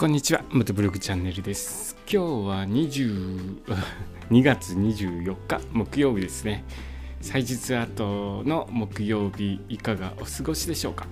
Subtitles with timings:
[0.00, 1.94] こんにちは、元ブログチャンネルです。
[2.10, 3.60] 今日は20
[4.30, 6.64] 2 月24日木曜日ですね。
[7.20, 11.06] 祭日後の木曜日いかがお過ごしでしょうか？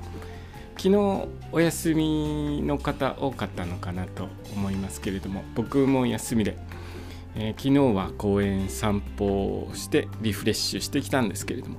[0.79, 6.57] 昨日お休みの方多かったのかなと思いますけれども、僕も休みで、
[7.35, 9.27] えー、昨日は公園散歩
[9.69, 11.77] をしてリフレッシュしてきたんですけれども、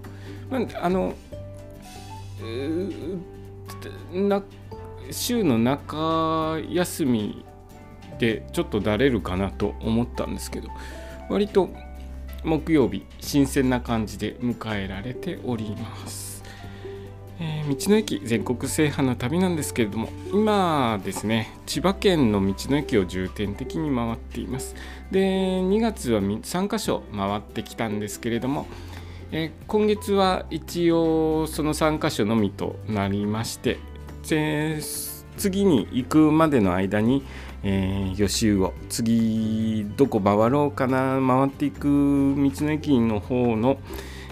[0.52, 1.16] まあ、あの
[4.14, 4.44] な
[5.12, 7.46] 週の中休み
[8.20, 10.70] でちょっとだれるかなと思ったんですけど
[11.30, 11.70] 割と
[12.44, 16.44] 木曜日新鮮な感じで迎えられております、
[17.40, 24.76] えー、道の駅全国制覇の旅なんですけれども今ですね千葉県の道の駅を重点的に回っています。
[25.12, 25.20] で
[25.62, 28.68] 2月は3カ所回ってきたんですけれども
[29.32, 33.78] え今月は一応その3カ所のみとなりまして
[34.30, 34.80] で
[35.38, 37.24] 次に行くまでの間に、
[37.64, 43.78] えー、予習を次どこ回ろうかな回っていく道の駅の方の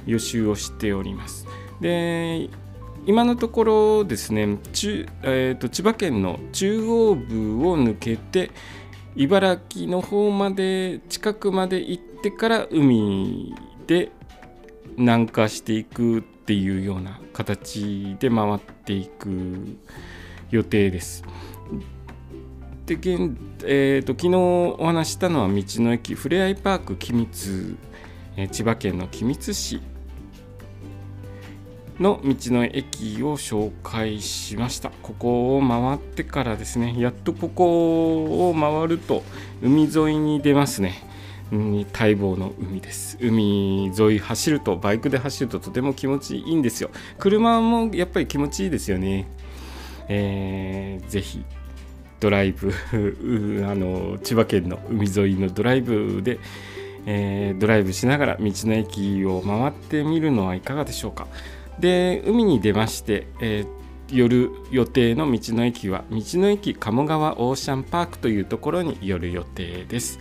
[0.05, 1.47] 予習をしております。
[1.81, 2.49] で
[3.05, 4.41] 今のところですね、
[5.23, 8.51] えーと、千葉県の中央部を抜けて
[9.15, 13.55] 茨城の方まで近くまで行ってから海
[13.87, 14.11] で
[14.97, 19.77] 南下していくっていうような形で回ってていく
[20.49, 21.23] 予定です。
[22.85, 24.35] で現、えーと、昨日
[24.81, 27.77] お話したのは道の駅ふれあいパーク君津、
[28.37, 29.81] えー、千葉県の君津市
[31.99, 39.23] の道の駅を紹介しましたここを回ってからですねやっとここを回ると
[39.61, 41.06] 海沿いに出ますね
[41.51, 43.17] 待望の海です。
[43.21, 46.89] 海沿い走るとバイクで走るととても気持ちいいんですよ。
[47.17, 49.27] 車もやっぱり気持ちいいですよね。
[50.09, 51.43] えー、ぜひ
[52.19, 52.73] ドライブ
[53.65, 56.39] あの千葉県の海沿いのドライブで、
[57.05, 61.27] えー、ドライブしながら道の駅を回ってみるのはいかがでしょうか。
[61.79, 70.19] で海に出まして、えー、夜予定の道の駅は道の駅鴨川オーシャンパークというところに寄る予定です。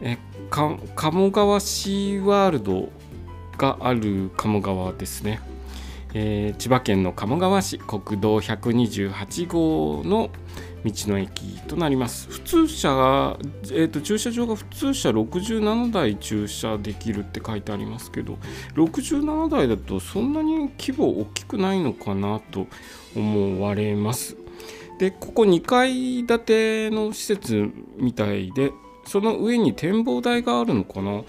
[0.00, 0.18] え
[0.50, 2.88] 鴨川シーワールド
[3.58, 5.40] がある鴨川ですね、
[6.14, 10.30] えー、千葉県の鴨川市国道128号の
[10.84, 12.28] 道の駅となります。
[12.30, 13.38] 普通車が、
[13.72, 18.38] えーと、駐車場が普通車67台駐車できるって書いてありますけど
[18.74, 22.66] 67台だとそんなに規模大きくないのかなと
[23.16, 24.36] 思われます。
[24.98, 28.72] でここ2階建ての施設みたいで
[29.06, 31.22] その上に展望台があるのかな？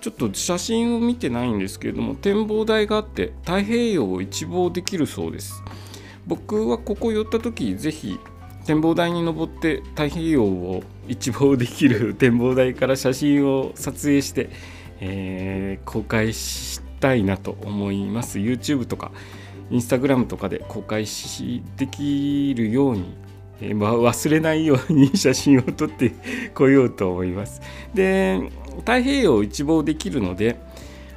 [0.00, 5.62] ちょっと写真を見てないんですけれども展望台があって太平洋を一望できるそうです。
[6.26, 8.18] 僕はここ寄った時ぜひ
[8.64, 14.50] 展望台に登って太平洋を一望できる 展望台から写真を撮影して、
[15.00, 18.38] えー、公開したいなと思います。
[18.38, 19.12] YouTube とか
[19.70, 21.04] Instagram とかで公開
[21.76, 23.04] できるように
[23.60, 26.12] えまあ、忘れないように写真を撮って
[26.54, 27.60] こようと思います。
[27.94, 30.58] で太平洋を一望できるので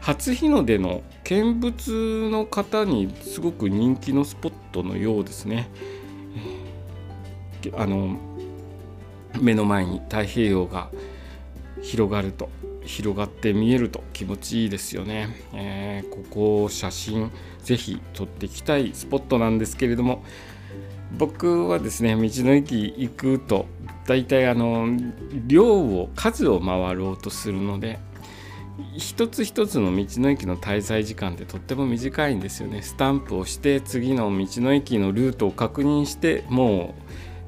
[0.01, 5.69] 初日の出の見物の方にすごく人気のスポットのようですね。
[7.77, 8.17] あの
[9.39, 10.89] 目の前に太平洋が
[11.81, 12.49] 広がると
[12.83, 15.29] 広がって見えると気持ちいいですよね。
[15.53, 17.31] えー、ここ写真
[17.63, 20.23] ぜひ撮っていきたいスポットなんですけれども
[21.17, 23.65] 僕はですね道の駅行くと
[24.05, 24.87] 大体あの
[25.47, 27.99] 量を数を回ろうとするので
[28.97, 32.81] 一つ一つの道の駅の滞在時間ってとっても短いんですよね。
[32.81, 36.95] スタンプをして次の道の駅のルートを確認しても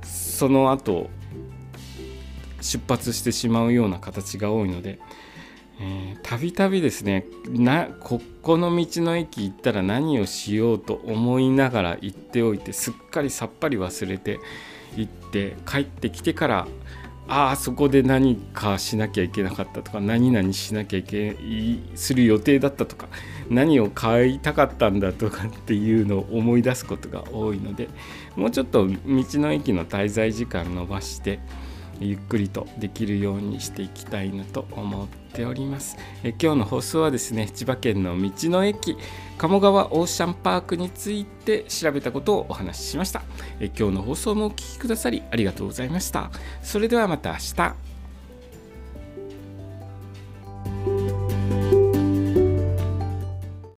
[0.03, 1.09] うその後
[2.61, 4.99] 出発してしまうような形が多いので
[6.23, 14.39] たびたびですねなここの道の駅行ったら何をしようと思いながら行っておいてすっかりさっぱり忘れて
[14.95, 16.67] 行って帰ってきてから
[17.27, 21.35] ああそこで何かしなきゃいけなかったとか何々しなきゃいけ
[21.95, 23.07] する予定だったとか
[23.49, 27.89] 何を買いたかったんだとか っていうのを思い出すことが多いので
[28.35, 31.39] もうちょっと道の駅の滞在時間延ばして
[31.99, 35.97] ゆっくりとできるようにしていきたいなと思っております。
[36.23, 38.97] え今日の放送はですね千葉県の道の駅
[39.37, 43.23] 鴨川オーシャンパークについて調べたことをお話ししました。
[43.59, 46.31] え今日の放送もお聴きくださりありがとうございました。
[46.61, 47.94] それではまた明日。